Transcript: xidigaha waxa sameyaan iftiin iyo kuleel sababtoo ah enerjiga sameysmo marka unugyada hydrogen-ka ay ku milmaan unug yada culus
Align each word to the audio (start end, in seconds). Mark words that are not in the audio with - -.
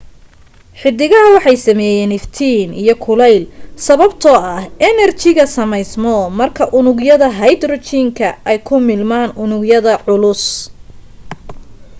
xidigaha 0.81 1.33
waxa 1.35 1.55
sameyaan 1.67 2.15
iftiin 2.19 2.69
iyo 2.83 2.95
kuleel 3.05 3.43
sababtoo 3.85 4.37
ah 4.53 4.61
enerjiga 4.89 5.43
sameysmo 5.57 6.15
marka 6.39 6.63
unugyada 6.79 7.27
hydrogen-ka 7.39 8.29
ay 8.49 8.57
ku 8.67 8.75
milmaan 8.87 9.29
unug 9.43 9.63
yada 9.71 9.93
culus 10.05 10.43